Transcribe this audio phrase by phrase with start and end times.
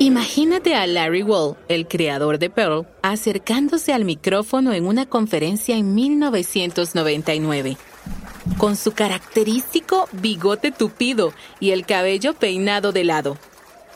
[0.00, 5.92] Imagínate a Larry Wall, el creador de Pearl, acercándose al micrófono en una conferencia en
[5.96, 7.76] 1999.
[8.58, 13.38] Con su característico bigote tupido y el cabello peinado de lado.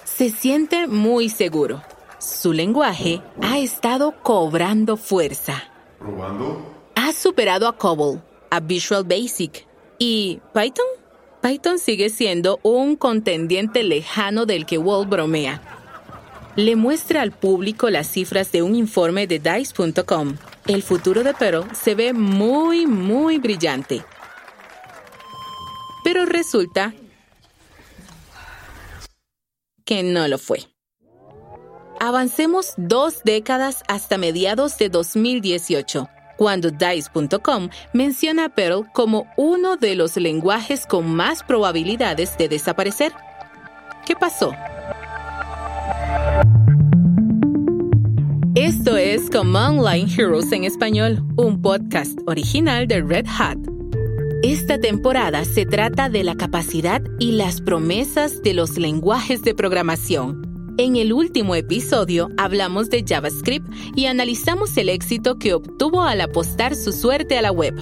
[0.03, 1.85] Se siente muy seguro.
[2.19, 5.63] Su lenguaje ha estado cobrando fuerza.
[6.01, 6.67] ¿Probando?
[6.97, 9.69] Ha superado a COBOL, a Visual Basic.
[10.01, 10.85] ¿Y Python?
[11.41, 15.79] Python sigue siendo un contendiente lejano del que Wall bromea
[16.57, 20.37] le muestra al público las cifras de un informe de Dice.com.
[20.67, 24.05] El futuro de Perl se ve muy, muy brillante.
[26.05, 26.95] Pero resulta
[29.85, 30.65] que no lo fue.
[32.01, 39.95] Avancemos dos décadas hasta mediados de 2018, cuando Dice.com menciona a Perl como uno de
[39.95, 43.13] los lenguajes con más probabilidades de desaparecer.
[44.05, 44.53] ¿Qué pasó?
[48.75, 53.59] Esto es Command Line Heroes en español, un podcast original de Red Hat.
[54.43, 60.75] Esta temporada se trata de la capacidad y las promesas de los lenguajes de programación.
[60.79, 66.75] En el último episodio hablamos de JavaScript y analizamos el éxito que obtuvo al apostar
[66.75, 67.75] su suerte a la web.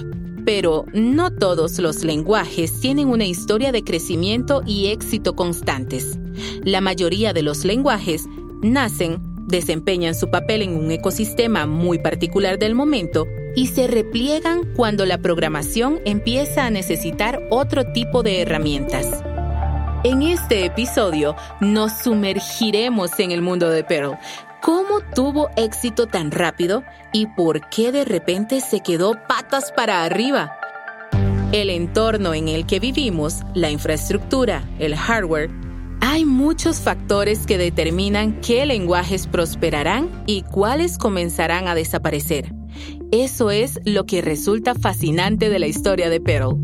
[0.45, 6.19] Pero no todos los lenguajes tienen una historia de crecimiento y éxito constantes.
[6.65, 8.25] La mayoría de los lenguajes
[8.61, 15.05] nacen desempeñan su papel en un ecosistema muy particular del momento y se repliegan cuando
[15.05, 19.23] la programación empieza a necesitar otro tipo de herramientas.
[20.03, 24.17] En este episodio nos sumergiremos en el mundo de Perl.
[24.61, 30.57] ¿Cómo tuvo éxito tan rápido y por qué de repente se quedó patas para arriba?
[31.51, 35.49] El entorno en el que vivimos, la infraestructura, el hardware,
[36.01, 42.53] hay muchos factores que determinan qué lenguajes prosperarán y cuáles comenzarán a desaparecer.
[43.11, 46.57] Eso es lo que resulta fascinante de la historia de Perl.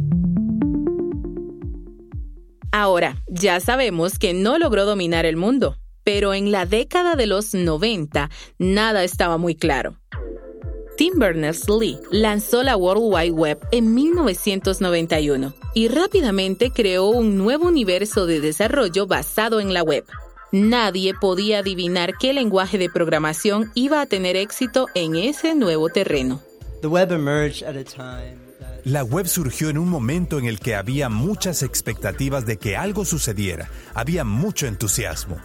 [2.71, 7.53] Ahora, ya sabemos que no logró dominar el mundo, pero en la década de los
[7.53, 8.29] 90
[8.59, 9.99] nada estaba muy claro.
[10.97, 18.25] Tim Berners-Lee lanzó la World Wide Web en 1991 y rápidamente creó un nuevo universo
[18.25, 20.05] de desarrollo basado en la web.
[20.51, 26.41] Nadie podía adivinar qué lenguaje de programación iba a tener éxito en ese nuevo terreno.
[28.83, 33.05] La web surgió en un momento en el que había muchas expectativas de que algo
[33.05, 33.69] sucediera.
[33.93, 35.37] Había mucho entusiasmo.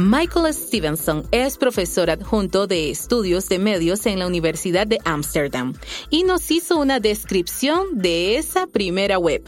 [0.00, 5.74] Michael Stevenson es profesor adjunto de estudios de medios en la Universidad de Ámsterdam
[6.08, 9.44] y nos hizo una descripción de esa primera web.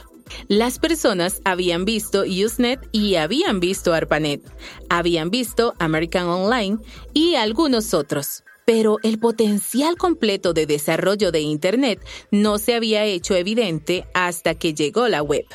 [0.48, 4.42] Las personas habían visto Usenet y habían visto ARPANET,
[4.90, 6.76] habían visto American Online
[7.14, 8.44] y algunos otros.
[8.66, 11.98] Pero el potencial completo de desarrollo de Internet
[12.30, 15.46] no se había hecho evidente hasta que llegó la web.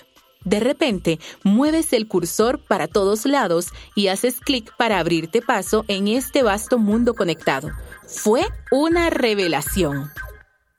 [0.48, 6.08] De repente, mueves el cursor para todos lados y haces clic para abrirte paso en
[6.08, 7.70] este vasto mundo conectado.
[8.08, 10.10] Fue una revelación.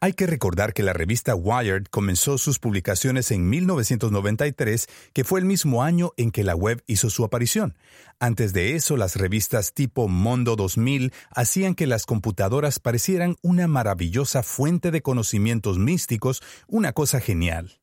[0.00, 5.44] Hay que recordar que la revista Wired comenzó sus publicaciones en 1993, que fue el
[5.44, 7.76] mismo año en que la web hizo su aparición.
[8.18, 14.42] Antes de eso, las revistas tipo Mondo 2000 hacían que las computadoras parecieran una maravillosa
[14.42, 17.77] fuente de conocimientos místicos, una cosa genial.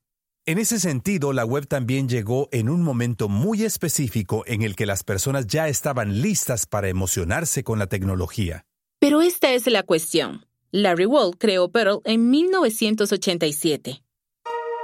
[0.48, 4.86] En ese sentido, la web también llegó en un momento muy específico en el que
[4.86, 8.64] las personas ya estaban listas para emocionarse con la tecnología.
[9.00, 10.46] Pero esta es la cuestión.
[10.70, 14.04] Larry Wall creó Perl en 1987.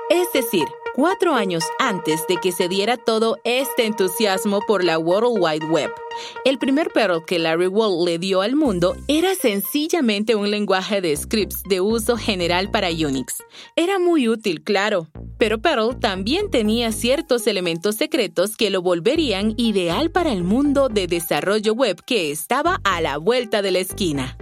[0.10, 5.38] Es decir, cuatro años antes de que se diera todo este entusiasmo por la World
[5.40, 5.92] Wide Web.
[6.46, 11.16] El primer Perl que Larry Wall le dio al mundo era sencillamente un lenguaje de
[11.16, 13.44] scripts de uso general para Unix.
[13.76, 15.08] Era muy útil, claro,
[15.38, 21.08] pero Perl también tenía ciertos elementos secretos que lo volverían ideal para el mundo de
[21.08, 24.38] desarrollo web que estaba a la vuelta de la esquina.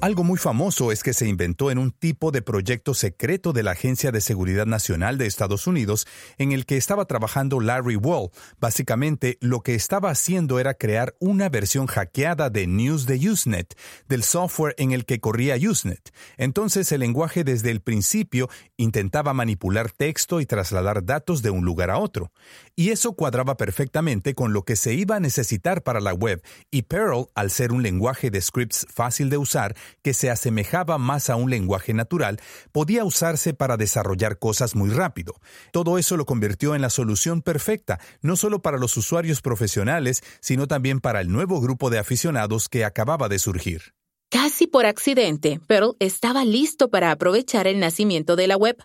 [0.00, 3.72] Algo muy famoso es que se inventó en un tipo de proyecto secreto de la
[3.72, 6.06] Agencia de Seguridad Nacional de Estados Unidos
[6.38, 8.30] en el que estaba trabajando Larry Wall.
[8.60, 13.76] Básicamente, lo que estaba haciendo era crear una versión hackeada de News de Usenet,
[14.08, 16.14] del software en el que corría Usenet.
[16.36, 21.90] Entonces, el lenguaje desde el principio intentaba manipular texto y trasladar datos de un lugar
[21.90, 22.30] a otro.
[22.76, 26.40] Y eso cuadraba perfectamente con lo que se iba a necesitar para la web,
[26.70, 31.30] y Perl, al ser un lenguaje de scripts fácil de usar, que se asemejaba más
[31.30, 32.40] a un lenguaje natural,
[32.72, 35.34] podía usarse para desarrollar cosas muy rápido.
[35.72, 40.66] Todo eso lo convirtió en la solución perfecta, no solo para los usuarios profesionales, sino
[40.66, 43.94] también para el nuevo grupo de aficionados que acababa de surgir.
[44.30, 48.76] Casi por accidente, Pearl estaba listo para aprovechar el nacimiento de la web.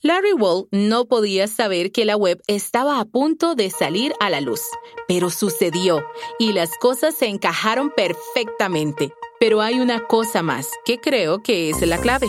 [0.00, 4.40] Larry Wall no podía saber que la web estaba a punto de salir a la
[4.40, 4.62] luz,
[5.06, 6.02] pero sucedió
[6.38, 9.12] y las cosas se encajaron perfectamente.
[9.40, 12.28] Pero hay una cosa más que creo que es la clave.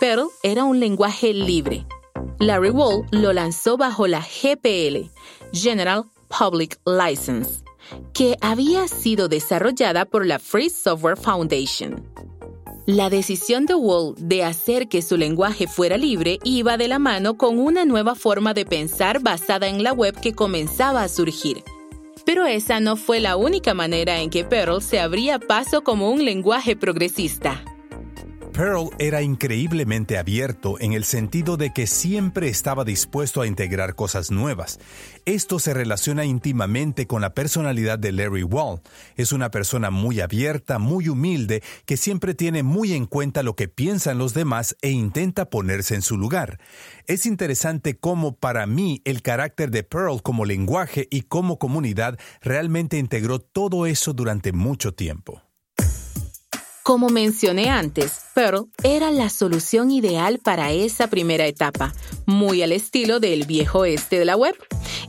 [0.00, 1.86] Perl era un lenguaje libre.
[2.38, 5.10] Larry Wall lo lanzó bajo la GPL,
[5.52, 7.64] General Public License
[8.12, 12.02] que había sido desarrollada por la Free Software Foundation.
[12.86, 17.38] La decisión de Wall de hacer que su lenguaje fuera libre iba de la mano
[17.38, 21.64] con una nueva forma de pensar basada en la web que comenzaba a surgir.
[22.24, 26.24] Pero esa no fue la única manera en que Perl se abría paso como un
[26.24, 27.62] lenguaje progresista.
[28.54, 34.30] Pearl era increíblemente abierto en el sentido de que siempre estaba dispuesto a integrar cosas
[34.30, 34.78] nuevas.
[35.24, 38.80] Esto se relaciona íntimamente con la personalidad de Larry Wall.
[39.16, 43.66] Es una persona muy abierta, muy humilde, que siempre tiene muy en cuenta lo que
[43.66, 46.60] piensan los demás e intenta ponerse en su lugar.
[47.08, 52.98] Es interesante cómo para mí el carácter de Pearl como lenguaje y como comunidad realmente
[52.98, 55.43] integró todo eso durante mucho tiempo.
[56.84, 61.94] Como mencioné antes, Pearl era la solución ideal para esa primera etapa,
[62.26, 64.54] muy al estilo del viejo este de la web,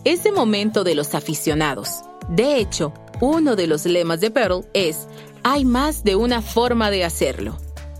[0.05, 1.99] ese momento de los aficionados.
[2.29, 5.09] De hecho, uno de los lemas de Pearl es,
[5.43, 7.57] hay más de una forma de hacerlo.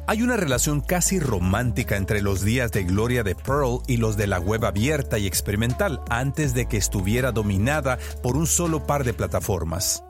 [0.07, 4.27] Hay una relación casi romántica entre los días de gloria de Pearl y los de
[4.27, 9.13] la web abierta y experimental antes de que estuviera dominada por un solo par de
[9.13, 10.01] plataformas.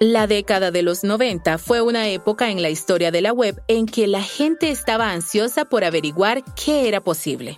[0.00, 3.86] La década de los 90 fue una época en la historia de la web en
[3.86, 7.56] que la gente estaba ansiosa por averiguar qué era posible.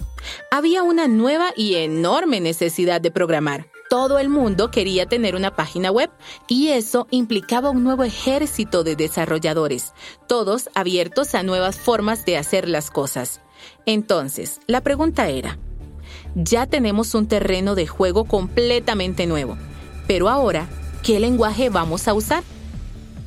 [0.51, 3.67] Había una nueva y enorme necesidad de programar.
[3.91, 6.09] Todo el mundo quería tener una página web
[6.49, 9.93] y eso implicaba un nuevo ejército de desarrolladores,
[10.27, 13.43] todos abiertos a nuevas formas de hacer las cosas.
[13.85, 15.59] Entonces, la pregunta era,
[16.35, 19.59] ya tenemos un terreno de juego completamente nuevo,
[20.07, 20.71] pero ahora,
[21.03, 22.43] ¿qué lenguaje vamos a usar?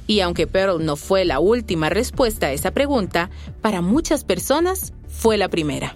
[0.05, 3.29] Y aunque Perl no fue la última respuesta a esa pregunta,
[3.61, 5.95] para muchas personas fue la primera.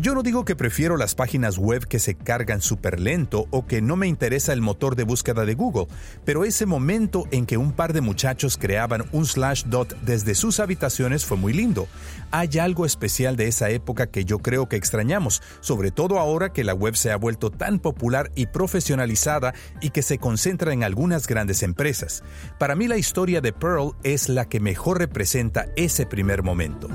[0.00, 3.82] Yo no digo que prefiero las páginas web que se cargan súper lento o que
[3.82, 5.88] no me interesa el motor de búsqueda de Google,
[6.24, 10.58] pero ese momento en que un par de muchachos creaban un slash dot desde sus
[10.58, 11.86] habitaciones fue muy lindo.
[12.30, 16.64] Hay algo especial de esa época que yo creo que extrañamos, sobre todo ahora que
[16.64, 19.52] la web se ha vuelto tan popular y profesionalizada
[19.82, 22.24] y que se concentra en algunas grandes empresas.
[22.58, 26.88] Para mí la historia de Pearl es la que mejor representa ese primer momento.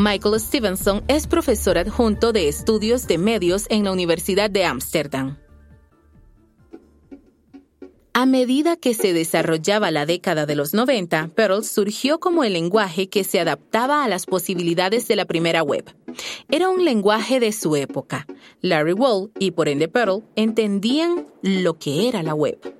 [0.00, 5.38] Michael Stevenson es profesor adjunto de estudios de medios en la Universidad de Ámsterdam.
[8.12, 13.08] A medida que se desarrollaba la década de los 90, Perl surgió como el lenguaje
[13.08, 15.92] que se adaptaba a las posibilidades de la primera web.
[16.48, 18.28] Era un lenguaje de su época.
[18.60, 22.77] Larry Wall y por ende Perl entendían lo que era la web.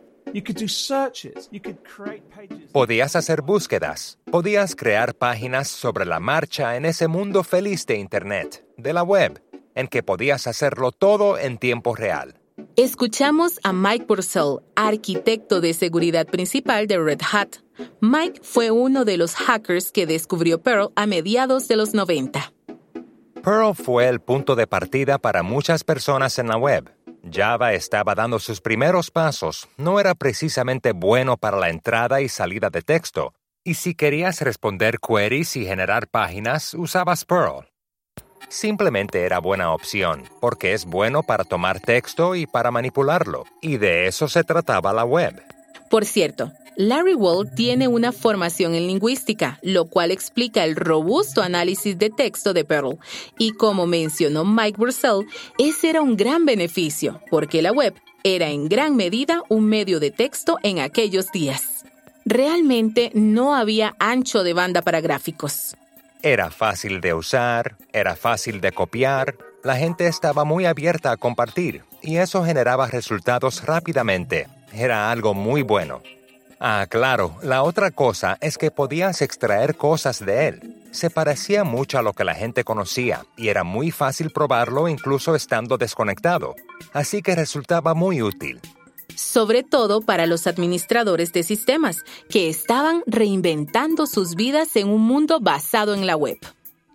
[2.73, 8.65] Podías hacer búsquedas, podías crear páginas sobre la marcha en ese mundo feliz de Internet,
[8.77, 9.43] de la web,
[9.75, 12.35] en que podías hacerlo todo en tiempo real.
[12.77, 17.57] Escuchamos a Mike Purcell, arquitecto de seguridad principal de Red Hat.
[18.01, 22.53] Mike fue uno de los hackers que descubrió Perl a mediados de los 90.
[23.43, 26.98] Perl fue el punto de partida para muchas personas en la web
[27.33, 32.71] Java estaba dando sus primeros pasos, no era precisamente bueno para la entrada y salida
[32.71, 37.69] de texto, y si querías responder queries y generar páginas, usabas Perl.
[38.49, 44.07] Simplemente era buena opción, porque es bueno para tomar texto y para manipularlo, y de
[44.07, 45.43] eso se trataba la web.
[45.91, 51.99] Por cierto, Larry Wall tiene una formación en lingüística, lo cual explica el robusto análisis
[51.99, 52.99] de texto de Perl.
[53.37, 55.27] Y como mencionó Mike Bursell,
[55.59, 60.13] ese era un gran beneficio, porque la web era en gran medida un medio de
[60.13, 61.85] texto en aquellos días.
[62.25, 65.75] Realmente no había ancho de banda para gráficos.
[66.23, 71.83] Era fácil de usar, era fácil de copiar, la gente estaba muy abierta a compartir
[72.03, 74.47] y eso generaba resultados rápidamente.
[74.73, 76.03] Era algo muy bueno.
[76.61, 80.75] Ah, claro, la otra cosa es que podías extraer cosas de él.
[80.91, 85.37] Se parecía mucho a lo que la gente conocía y era muy fácil probarlo incluso
[85.37, 86.57] estando desconectado,
[86.93, 88.61] así que resultaba muy útil.
[89.15, 95.41] sobre todo para los administradores de sistemas, que estaban reinventando sus vidas en un mundo
[95.41, 96.39] basado en la web.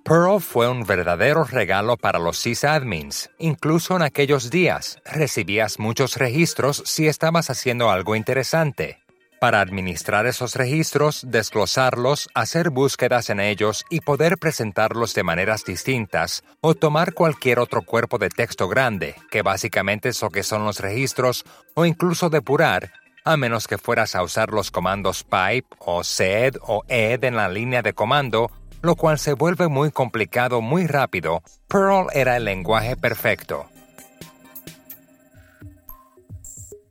[0.06, 3.30] Perl fue un verdadero regalo para los sysadmins.
[3.40, 9.03] Incluso en aquellos días, recibías muchos registros si estabas haciendo algo interesante.
[9.44, 16.46] Para administrar esos registros, desglosarlos, hacer búsquedas en ellos y poder presentarlos de maneras distintas,
[16.62, 20.80] o tomar cualquier otro cuerpo de texto grande, que básicamente es lo que son los
[20.80, 22.94] registros, o incluso depurar,
[23.26, 27.50] a menos que fueras a usar los comandos pipe o sed o ed en la
[27.50, 28.50] línea de comando
[28.82, 33.73] lo cual se vuelve muy complicado muy rápido, Perl era el lenguaje perfecto.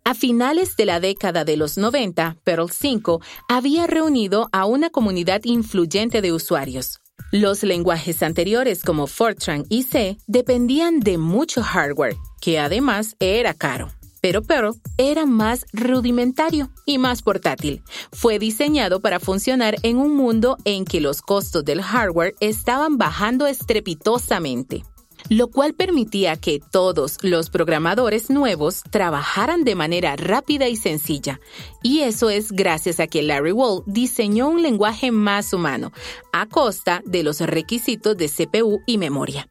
[0.04, 5.42] A finales de la década de los 90, Perl 5 había reunido a una comunidad
[5.44, 7.00] influyente de usuarios.
[7.30, 13.90] Los lenguajes anteriores como Fortran y C dependían de mucho hardware, que además era caro
[14.23, 17.82] pero Perl era más rudimentario y más portátil.
[18.12, 23.49] Fue diseñado para funcionar en un mundo en que los costos del hardware estaban bajando
[23.49, 24.85] estrepitosamente
[25.33, 31.41] lo cual permitía que todos los programadores nuevos trabajaran de manera rápida y sencilla.
[31.83, 35.91] Y eso es gracias a que Larry Wall diseñó un lenguaje más humano,
[36.35, 39.49] a costa de los requisitos de CPU y memoria.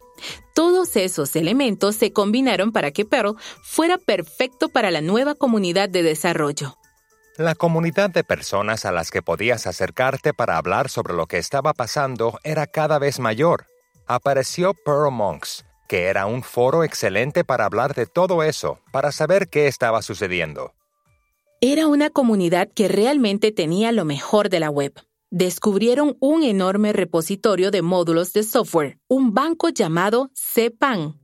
[0.54, 6.04] Todos esos elementos se combinaron para que Perl fuera perfecto para la nueva comunidad de
[6.04, 6.78] desarrollo.
[7.38, 11.74] La comunidad de personas a las que podías acercarte para hablar sobre lo que estaba
[11.74, 13.66] pasando era cada vez mayor.
[14.06, 19.50] Apareció Perl Monks, que era un foro excelente para hablar de todo eso, para saber
[19.50, 20.72] qué estaba sucediendo.
[21.60, 24.94] Era una comunidad que realmente tenía lo mejor de la web
[25.34, 31.20] descubrieron un enorme repositorio de módulos de software, un banco llamado CPAN,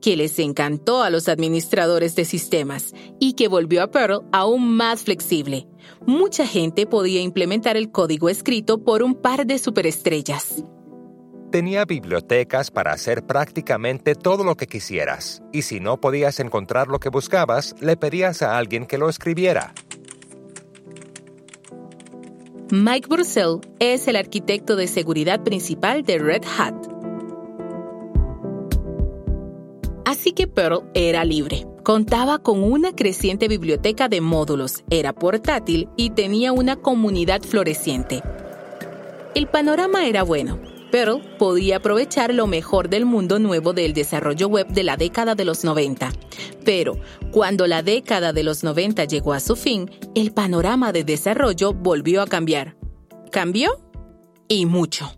[0.00, 5.04] que les encantó a los administradores de sistemas y que volvió a Perl aún más
[5.04, 5.66] flexible.
[6.06, 10.64] Mucha gente podía implementar el código escrito por un par de superestrellas.
[11.52, 16.98] Tenía bibliotecas para hacer prácticamente todo lo que quisieras, y si no podías encontrar lo
[16.98, 19.74] que buscabas, le pedías a alguien que lo escribiera.
[22.70, 26.74] Mike Bursell es el arquitecto de seguridad principal de Red Hat.
[30.06, 31.66] Así que Perl era libre.
[31.82, 38.22] Contaba con una creciente biblioteca de módulos, era portátil y tenía una comunidad floreciente.
[39.34, 44.68] El panorama era bueno, Perl podía aprovechar lo mejor del mundo nuevo del desarrollo web
[44.68, 46.12] de la década de los 90.
[46.66, 47.00] Pero
[47.32, 52.20] cuando la década de los 90 llegó a su fin, el panorama de desarrollo volvió
[52.20, 52.76] a cambiar.
[53.30, 53.80] ¿Cambió?
[54.48, 55.10] Y mucho.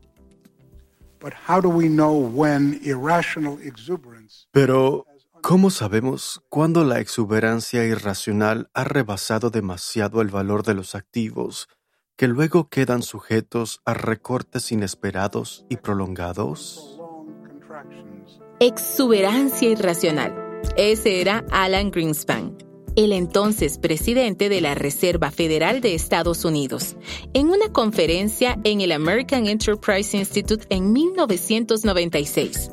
[4.53, 5.07] Pero,
[5.43, 11.69] ¿cómo sabemos cuándo la exuberancia irracional ha rebasado demasiado el valor de los activos
[12.17, 17.01] que luego quedan sujetos a recortes inesperados y prolongados?
[18.61, 20.61] Exuberancia irracional.
[20.77, 22.57] Ese era Alan Greenspan,
[22.95, 26.97] el entonces presidente de la Reserva Federal de Estados Unidos,
[27.33, 32.71] en una conferencia en el American Enterprise Institute en 1996.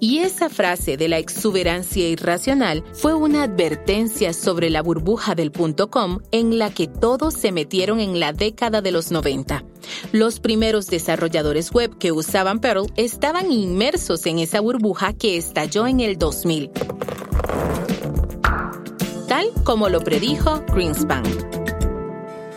[0.00, 5.90] Y esa frase de la exuberancia irracional fue una advertencia sobre la burbuja del punto
[5.90, 9.64] com en la que todos se metieron en la década de los 90.
[10.12, 16.00] Los primeros desarrolladores web que usaban Perl estaban inmersos en esa burbuja que estalló en
[16.00, 16.70] el 2000.
[19.28, 21.63] Tal como lo predijo Greenspan.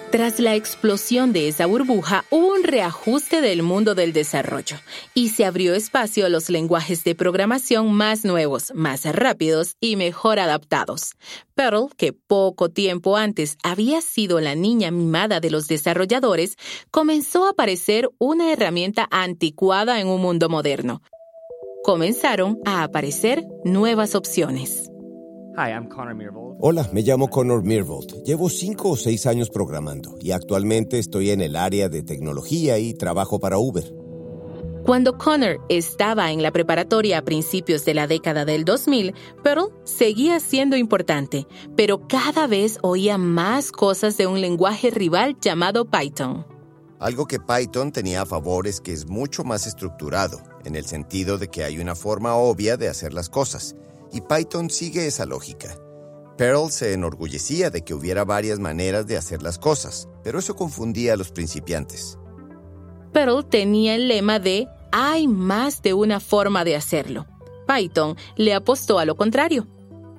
[0.09, 4.77] Tras la explosión de esa burbuja, hubo un reajuste del mundo del desarrollo
[5.13, 10.39] y se abrió espacio a los lenguajes de programación más nuevos, más rápidos y mejor
[10.39, 11.17] adaptados.
[11.55, 16.55] Perl, que poco tiempo antes había sido la niña mimada de los desarrolladores,
[16.89, 21.01] comenzó a parecer una herramienta anticuada en un mundo moderno.
[21.83, 24.89] Comenzaron a aparecer nuevas opciones.
[26.59, 28.23] Hola, me llamo Connor Mirvold.
[28.23, 32.95] Llevo cinco o seis años programando y actualmente estoy en el área de tecnología y
[32.95, 33.93] trabajo para Uber.
[34.83, 40.39] Cuando Connor estaba en la preparatoria a principios de la década del 2000, Perl seguía
[40.39, 41.45] siendo importante,
[41.75, 46.43] pero cada vez oía más cosas de un lenguaje rival llamado Python.
[46.99, 51.37] Algo que Python tenía a favor es que es mucho más estructurado, en el sentido
[51.37, 53.75] de que hay una forma obvia de hacer las cosas
[54.11, 55.77] y Python sigue esa lógica.
[56.38, 61.13] Perl se enorgullecía de que hubiera varias maneras de hacer las cosas, pero eso confundía
[61.13, 62.20] a los principiantes.
[63.12, 67.25] Perl tenía el lema de hay más de una forma de hacerlo.
[67.67, 69.67] Python le apostó a lo contrario.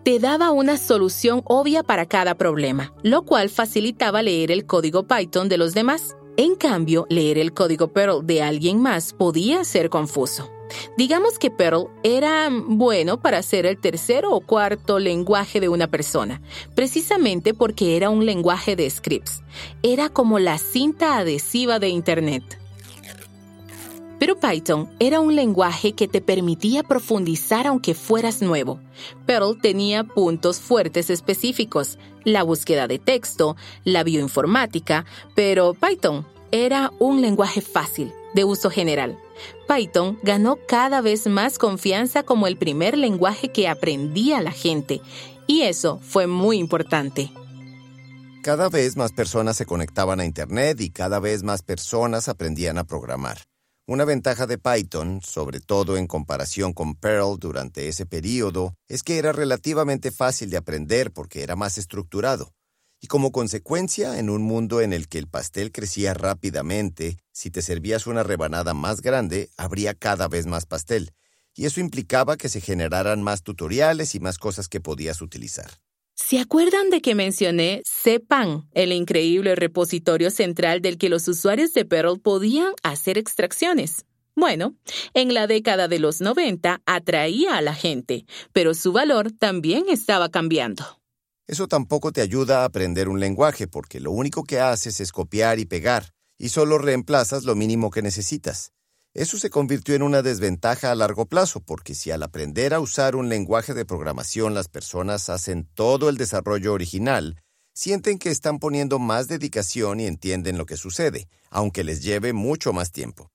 [0.04, 5.48] te daba una solución obvia para cada problema, lo cual facilitaba leer el código Python
[5.48, 6.16] de los demás.
[6.36, 10.50] En cambio, leer el código Perl de alguien más podía ser confuso.
[10.96, 16.40] Digamos que Perl era bueno para ser el tercero o cuarto lenguaje de una persona,
[16.74, 19.42] precisamente porque era un lenguaje de scripts.
[19.82, 22.58] Era como la cinta adhesiva de Internet.
[24.18, 28.80] Pero Python era un lenguaje que te permitía profundizar aunque fueras nuevo.
[29.26, 35.04] Perl tenía puntos fuertes específicos, la búsqueda de texto, la bioinformática,
[35.36, 39.18] pero Python era un lenguaje fácil, de uso general.
[39.66, 45.00] Python ganó cada vez más confianza como el primer lenguaje que aprendía la gente,
[45.48, 47.32] y eso fue muy importante.
[48.44, 52.84] Cada vez más personas se conectaban a Internet y cada vez más personas aprendían a
[52.84, 53.38] programar.
[53.88, 59.18] Una ventaja de Python, sobre todo en comparación con Perl durante ese periodo, es que
[59.18, 62.52] era relativamente fácil de aprender porque era más estructurado.
[63.00, 67.62] Y como consecuencia, en un mundo en el que el pastel crecía rápidamente, si te
[67.62, 71.12] servías una rebanada más grande, habría cada vez más pastel.
[71.54, 75.70] Y eso implicaba que se generaran más tutoriales y más cosas que podías utilizar.
[76.14, 81.84] ¿Se acuerdan de que mencioné CPAN, el increíble repositorio central del que los usuarios de
[81.84, 84.04] Perl podían hacer extracciones?
[84.34, 84.74] Bueno,
[85.14, 90.28] en la década de los 90 atraía a la gente, pero su valor también estaba
[90.28, 90.97] cambiando.
[91.48, 95.58] Eso tampoco te ayuda a aprender un lenguaje porque lo único que haces es copiar
[95.58, 98.72] y pegar, y solo reemplazas lo mínimo que necesitas.
[99.14, 103.16] Eso se convirtió en una desventaja a largo plazo, porque si al aprender a usar
[103.16, 107.40] un lenguaje de programación las personas hacen todo el desarrollo original,
[107.72, 112.74] sienten que están poniendo más dedicación y entienden lo que sucede, aunque les lleve mucho
[112.74, 113.30] más tiempo.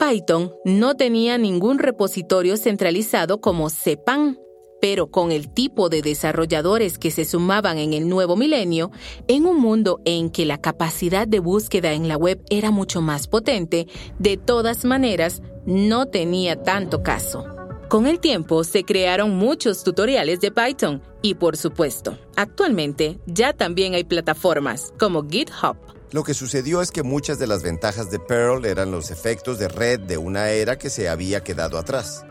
[0.00, 4.38] Python no tenía ningún repositorio centralizado como CPAN,
[4.82, 8.90] pero con el tipo de desarrolladores que se sumaban en el nuevo milenio,
[9.28, 13.28] en un mundo en que la capacidad de búsqueda en la web era mucho más
[13.28, 13.86] potente,
[14.18, 17.46] de todas maneras, no tenía tanto caso.
[17.88, 23.94] Con el tiempo se crearon muchos tutoriales de Python y por supuesto, actualmente ya también
[23.94, 25.76] hay plataformas como GitHub.
[26.10, 29.68] Lo que sucedió es que muchas de las ventajas de Perl eran los efectos de
[29.68, 32.24] red de una era que se había quedado atrás.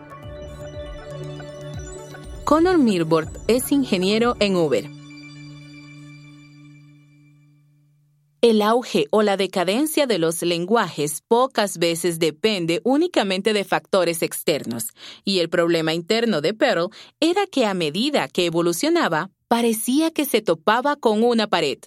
[2.43, 4.89] Connor Milbord es ingeniero en Uber.
[8.41, 14.87] El auge o la decadencia de los lenguajes pocas veces depende únicamente de factores externos,
[15.23, 20.41] y el problema interno de Perl era que a medida que evolucionaba, parecía que se
[20.41, 21.77] topaba con una pared.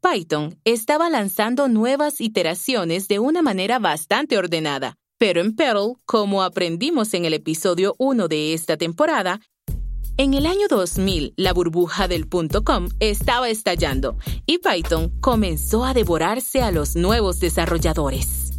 [0.00, 7.12] Python estaba lanzando nuevas iteraciones de una manera bastante ordenada, pero en Perl, como aprendimos
[7.14, 9.40] en el episodio 1 de esta temporada,
[10.18, 16.62] en el año 2000, la burbuja del .com estaba estallando y Python comenzó a devorarse
[16.62, 18.52] a los nuevos desarrolladores.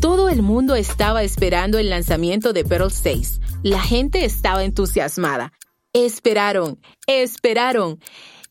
[0.00, 3.40] Todo el mundo estaba esperando el lanzamiento de Perl 6.
[3.62, 5.52] La gente estaba entusiasmada.
[5.92, 8.00] Esperaron, esperaron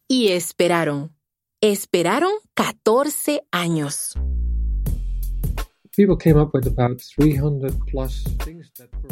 [0.08, 1.16] y esperaron.
[1.62, 4.16] Esperaron 14 años.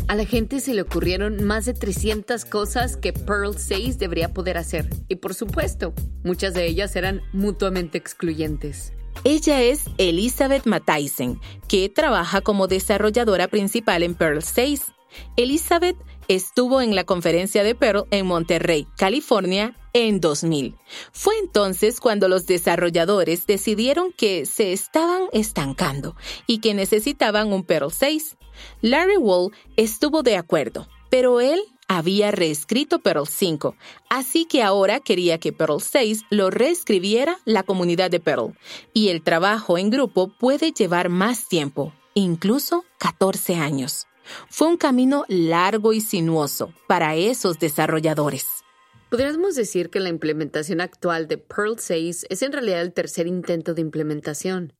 [0.07, 4.57] A la gente se le ocurrieron más de 300 cosas que Perl 6 debería poder
[4.57, 4.89] hacer.
[5.07, 5.93] Y por supuesto,
[6.23, 8.93] muchas de ellas eran mutuamente excluyentes.
[9.23, 14.91] Ella es Elizabeth Matthijssen, que trabaja como desarrolladora principal en Perl 6.
[15.37, 15.95] Elizabeth
[16.27, 20.75] estuvo en la conferencia de Perl en Monterrey, California, en 2000.
[21.11, 26.15] Fue entonces cuando los desarrolladores decidieron que se estaban estancando
[26.47, 28.37] y que necesitaban un Perl 6.
[28.81, 33.75] Larry Wall estuvo de acuerdo, pero él había reescrito Perl 5,
[34.09, 38.55] así que ahora quería que Perl 6 lo reescribiera la comunidad de Perl,
[38.93, 44.07] y el trabajo en grupo puede llevar más tiempo, incluso 14 años.
[44.49, 48.63] Fue un camino largo y sinuoso para esos desarrolladores.
[49.09, 53.73] Podríamos decir que la implementación actual de Perl 6 es en realidad el tercer intento
[53.73, 54.73] de implementación.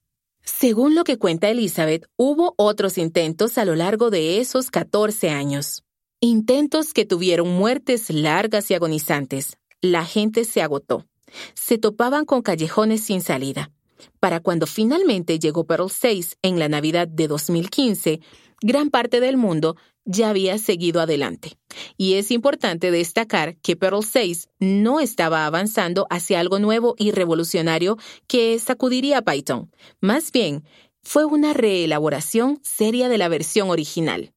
[0.43, 5.84] Según lo que cuenta Elizabeth, hubo otros intentos a lo largo de esos 14 años.
[6.19, 9.58] Intentos que tuvieron muertes largas y agonizantes.
[9.82, 11.06] La gente se agotó.
[11.53, 13.71] Se topaban con callejones sin salida.
[14.19, 18.19] Para cuando finalmente llegó Perl 6 en la Navidad de 2015,
[18.63, 21.58] gran parte del mundo ya había seguido adelante.
[21.97, 27.97] Y es importante destacar que Perl 6 no estaba avanzando hacia algo nuevo y revolucionario
[28.28, 29.71] que sacudiría Python.
[30.02, 30.63] Más bien,
[31.04, 34.34] fue una reelaboración seria de la versión original.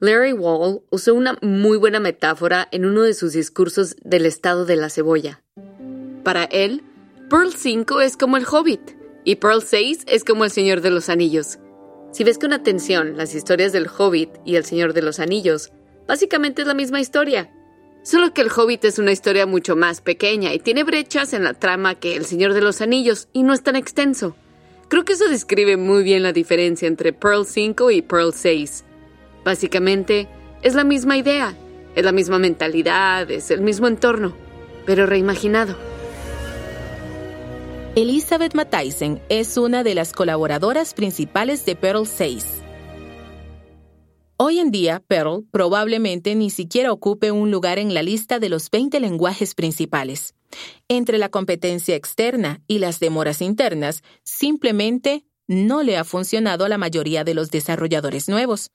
[0.00, 4.76] Larry Wall usó una muy buena metáfora en uno de sus discursos del estado de
[4.76, 5.42] la cebolla.
[6.24, 6.82] Para él,
[7.28, 8.80] Pearl 5 es como el Hobbit
[9.24, 11.58] y Pearl 6 es como el Señor de los Anillos.
[12.12, 15.70] Si ves con atención las historias del Hobbit y el Señor de los Anillos,
[16.08, 17.50] básicamente es la misma historia.
[18.02, 21.54] Solo que el Hobbit es una historia mucho más pequeña y tiene brechas en la
[21.54, 24.34] trama que El Señor de los Anillos y no es tan extenso.
[24.88, 28.84] Creo que eso describe muy bien la diferencia entre Pearl 5 y Pearl 6.
[29.44, 30.28] Básicamente,
[30.62, 31.54] es la misma idea,
[31.94, 34.34] es la misma mentalidad, es el mismo entorno,
[34.84, 35.89] pero reimaginado.
[37.96, 42.62] Elizabeth Matthijssen es una de las colaboradoras principales de Pearl 6.
[44.36, 48.70] Hoy en día, Perl probablemente ni siquiera ocupe un lugar en la lista de los
[48.70, 50.36] 20 lenguajes principales.
[50.86, 56.78] Entre la competencia externa y las demoras internas, simplemente no le ha funcionado a la
[56.78, 58.70] mayoría de los desarrolladores nuevos.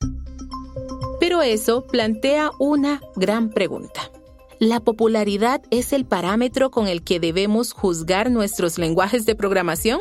[1.21, 4.11] Pero eso plantea una gran pregunta.
[4.59, 9.99] ¿La popularidad es el parámetro con el que debemos juzgar nuestros lenguajes de programación?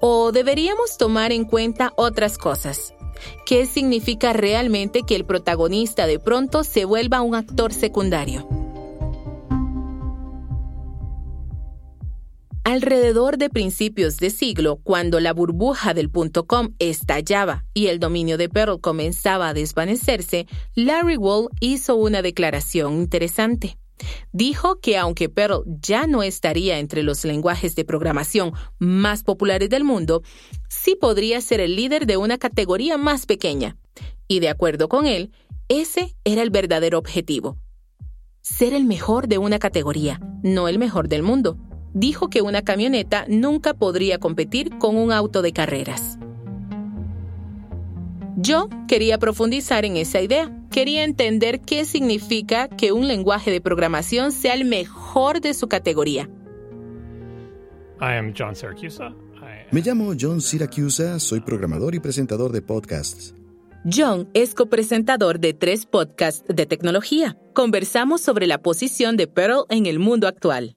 [0.00, 2.94] ¿O deberíamos tomar en cuenta otras cosas?
[3.46, 8.69] ¿Qué significa realmente que el protagonista de pronto se vuelva un actor secundario?
[12.62, 16.10] Alrededor de principios de siglo, cuando la burbuja del
[16.46, 22.96] .com estallaba y el dominio de Perl comenzaba a desvanecerse, Larry Wall hizo una declaración
[22.96, 23.78] interesante.
[24.32, 29.84] Dijo que aunque Perl ya no estaría entre los lenguajes de programación más populares del
[29.84, 30.22] mundo,
[30.68, 33.78] sí podría ser el líder de una categoría más pequeña.
[34.28, 35.32] Y de acuerdo con él,
[35.68, 37.56] ese era el verdadero objetivo.
[38.42, 41.58] Ser el mejor de una categoría, no el mejor del mundo
[41.94, 46.18] dijo que una camioneta nunca podría competir con un auto de carreras.
[48.36, 50.50] Yo quería profundizar en esa idea.
[50.70, 56.30] Quería entender qué significa que un lenguaje de programación sea el mejor de su categoría.
[59.72, 63.34] Me llamo John Siracusa, soy programador y presentador de podcasts.
[63.90, 67.36] John es copresentador de tres podcasts de tecnología.
[67.54, 70.76] Conversamos sobre la posición de Perl en el mundo actual.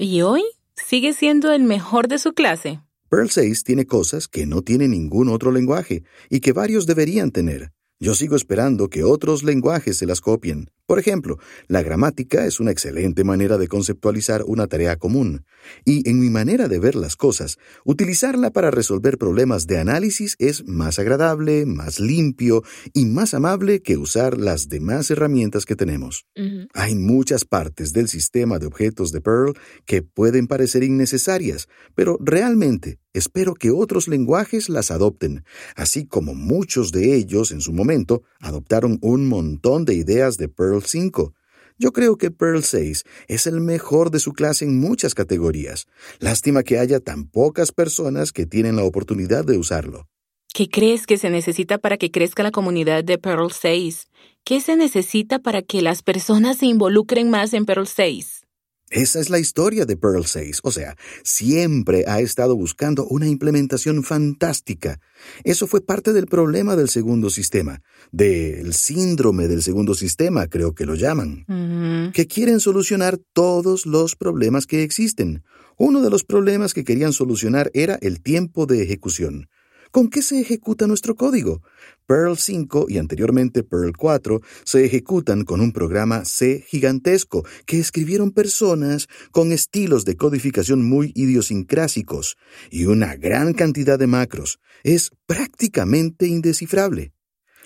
[0.00, 0.44] ¿Y hoy?
[0.76, 2.78] ¿Sigue siendo el mejor de su clase?
[3.10, 7.72] Perl 6 tiene cosas que no tiene ningún otro lenguaje y que varios deberían tener.
[7.98, 10.70] Yo sigo esperando que otros lenguajes se las copien.
[10.88, 15.44] Por ejemplo, la gramática es una excelente manera de conceptualizar una tarea común.
[15.84, 20.66] Y en mi manera de ver las cosas, utilizarla para resolver problemas de análisis es
[20.66, 22.62] más agradable, más limpio
[22.94, 26.24] y más amable que usar las demás herramientas que tenemos.
[26.72, 32.98] Hay muchas partes del sistema de objetos de Perl que pueden parecer innecesarias, pero realmente
[33.14, 35.42] Espero que otros lenguajes las adopten,
[35.74, 40.77] así como muchos de ellos en su momento adoptaron un montón de ideas de Perl
[40.84, 41.34] 5.
[41.78, 45.86] Yo creo que Perl 6 es el mejor de su clase en muchas categorías.
[46.18, 50.08] Lástima que haya tan pocas personas que tienen la oportunidad de usarlo.
[50.52, 54.08] ¿Qué crees que se necesita para que crezca la comunidad de Perl 6?
[54.44, 58.37] ¿Qué se necesita para que las personas se involucren más en Perl 6?
[58.90, 64.02] Esa es la historia de Perl 6, o sea, siempre ha estado buscando una implementación
[64.02, 64.98] fantástica.
[65.44, 70.86] Eso fue parte del problema del segundo sistema, del síndrome del segundo sistema, creo que
[70.86, 71.44] lo llaman,
[72.14, 75.44] que quieren solucionar todos los problemas que existen.
[75.76, 79.48] Uno de los problemas que querían solucionar era el tiempo de ejecución.
[79.90, 81.62] ¿Con qué se ejecuta nuestro código?
[82.06, 88.32] Perl 5 y anteriormente Perl 4 se ejecutan con un programa C gigantesco que escribieron
[88.32, 92.36] personas con estilos de codificación muy idiosincrásicos
[92.70, 94.58] y una gran cantidad de macros.
[94.84, 97.12] Es prácticamente indescifrable.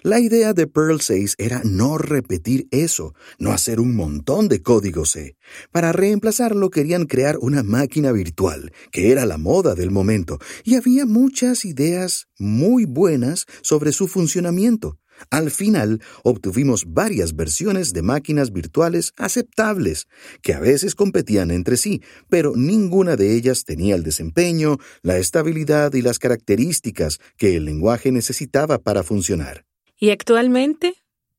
[0.04, 5.04] La idea de Perl 6 era no repetir eso, no hacer un montón de código
[5.04, 5.36] C.
[5.70, 11.06] Para reemplazarlo querían crear una máquina virtual, que era la moda del momento, y había
[11.06, 14.98] muchas ideas muy buenas sobre su funcionamiento.
[15.30, 20.08] Al final obtuvimos varias versiones de máquinas virtuales aceptables,
[20.42, 25.94] que a veces competían entre sí, pero ninguna de ellas tenía el desempeño, la estabilidad
[25.94, 29.64] y las características que el lenguaje necesitaba para funcionar.
[30.02, 30.94] ¿Y actualmente?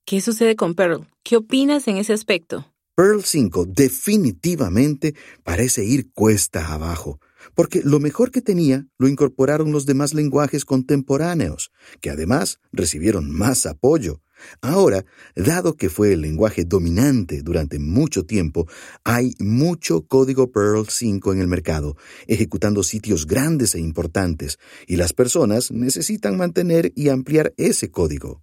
[0.06, 1.10] ¿Qué sucede con Perl?
[1.22, 2.66] ¿Qué opinas en ese aspecto?
[2.96, 7.20] Perl 5 definitivamente parece ir cuesta abajo,
[7.56, 13.66] porque lo mejor que tenía lo incorporaron los demás lenguajes contemporáneos, que además recibieron más
[13.66, 14.22] apoyo.
[14.62, 15.04] Ahora,
[15.36, 18.66] dado que fue el lenguaje dominante durante mucho tiempo,
[19.04, 21.98] hay mucho código Perl 5 en el mercado,
[22.28, 28.42] ejecutando sitios grandes e importantes, y las personas necesitan mantener y ampliar ese código.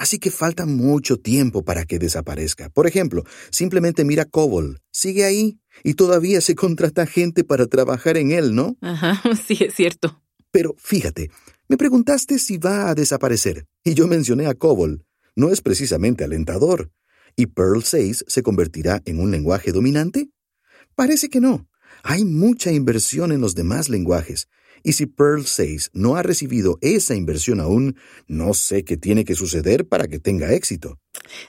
[0.00, 2.70] Así que falta mucho tiempo para que desaparezca.
[2.70, 4.80] Por ejemplo, simplemente mira COBOL.
[4.90, 8.78] Sigue ahí y todavía se contrata gente para trabajar en él, ¿no?
[8.80, 10.22] Ajá, sí, es cierto.
[10.50, 11.30] Pero fíjate,
[11.68, 15.04] me preguntaste si va a desaparecer y yo mencioné a COBOL.
[15.36, 16.90] No es precisamente alentador.
[17.36, 20.30] ¿Y Perl 6 se convertirá en un lenguaje dominante?
[20.94, 21.68] Parece que no.
[22.04, 24.48] Hay mucha inversión en los demás lenguajes
[24.82, 29.34] y si Perl 6 no ha recibido esa inversión aún, no sé qué tiene que
[29.34, 30.98] suceder para que tenga éxito.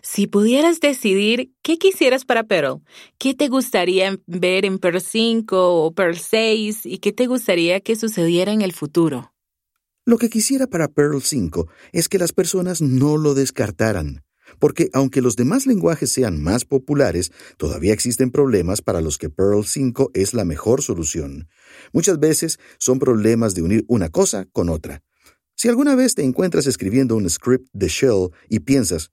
[0.01, 2.81] Si pudieras decidir qué quisieras para Perl,
[3.17, 7.95] qué te gustaría ver en Perl 5 o Perl 6 y qué te gustaría que
[7.95, 9.33] sucediera en el futuro.
[10.05, 14.23] Lo que quisiera para Perl 5 es que las personas no lo descartaran
[14.59, 19.65] porque aunque los demás lenguajes sean más populares, todavía existen problemas para los que Perl
[19.65, 21.47] 5 es la mejor solución.
[21.93, 25.03] Muchas veces son problemas de unir una cosa con otra.
[25.55, 29.11] Si alguna vez te encuentras escribiendo un script de shell y piensas,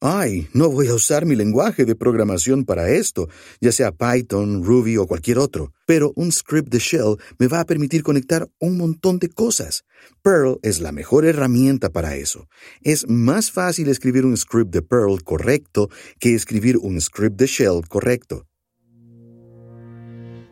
[0.00, 3.28] Ay, no voy a usar mi lenguaje de programación para esto,
[3.60, 7.64] ya sea Python, Ruby o cualquier otro, pero un script de shell me va a
[7.64, 9.82] permitir conectar un montón de cosas.
[10.22, 12.46] Perl es la mejor herramienta para eso.
[12.80, 15.88] Es más fácil escribir un script de Perl correcto
[16.20, 18.46] que escribir un script de shell correcto.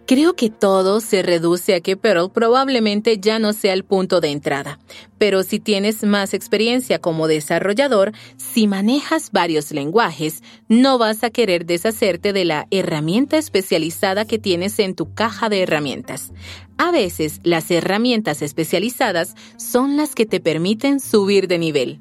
[0.07, 4.29] Creo que todo se reduce a que Perl probablemente ya no sea el punto de
[4.29, 4.79] entrada.
[5.19, 11.67] Pero si tienes más experiencia como desarrollador, si manejas varios lenguajes, no vas a querer
[11.67, 16.33] deshacerte de la herramienta especializada que tienes en tu caja de herramientas.
[16.79, 22.01] A veces las herramientas especializadas son las que te permiten subir de nivel.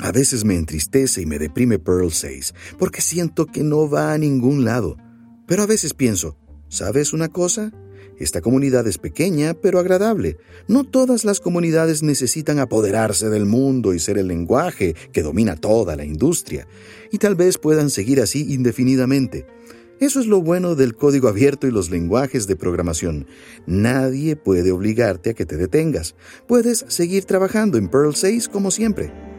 [0.00, 4.18] A veces me entristece y me deprime Perl 6 porque siento que no va a
[4.18, 4.96] ningún lado.
[5.50, 6.36] Pero a veces pienso,
[6.70, 7.72] ¿Sabes una cosa?
[8.16, 10.36] Esta comunidad es pequeña, pero agradable.
[10.68, 15.96] No todas las comunidades necesitan apoderarse del mundo y ser el lenguaje que domina toda
[15.96, 16.68] la industria,
[17.10, 19.46] y tal vez puedan seguir así indefinidamente.
[19.98, 23.26] Eso es lo bueno del código abierto y los lenguajes de programación.
[23.66, 26.14] Nadie puede obligarte a que te detengas.
[26.46, 29.29] Puedes seguir trabajando en Perl 6 como siempre.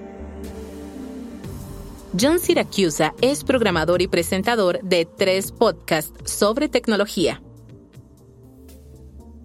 [2.20, 7.42] John Siracusa es programador y presentador de tres podcasts sobre tecnología.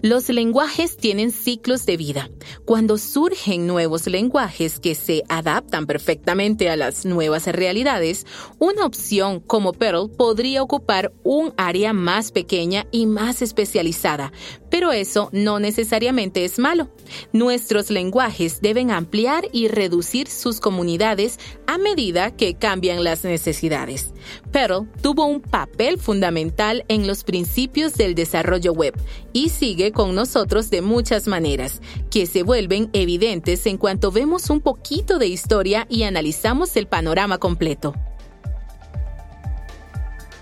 [0.03, 2.31] Los lenguajes tienen ciclos de vida.
[2.65, 8.27] Cuando surgen nuevos lenguajes que se adaptan perfectamente a las nuevas realidades,
[8.59, 14.33] una opción como Perl podría ocupar un área más pequeña y más especializada,
[14.71, 16.91] pero eso no necesariamente es malo.
[17.33, 24.13] Nuestros lenguajes deben ampliar y reducir sus comunidades a medida que cambian las necesidades.
[24.53, 28.95] Perl tuvo un papel fundamental en los principios del desarrollo web
[29.33, 34.61] y sigue con nosotros de muchas maneras, que se vuelven evidentes en cuanto vemos un
[34.61, 37.95] poquito de historia y analizamos el panorama completo.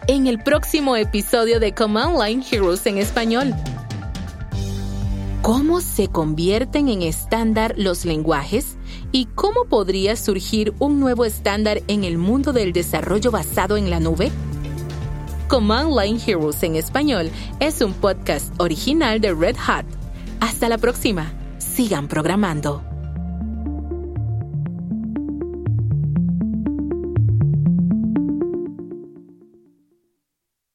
[0.06, 3.54] En el próximo episodio de Command Line Heroes en español.
[5.40, 8.76] ¿Cómo se convierten en estándar los lenguajes?
[9.14, 14.00] ¿Y cómo podría surgir un nuevo estándar en el mundo del desarrollo basado en la
[14.00, 14.32] nube?
[15.46, 19.86] Command Line Heroes en español es un podcast original de Red Hat.
[20.40, 21.32] Hasta la próxima.
[21.58, 22.93] Sigan programando.